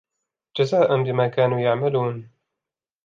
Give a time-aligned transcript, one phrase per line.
[0.57, 2.29] جزاء بما كانوا يعملون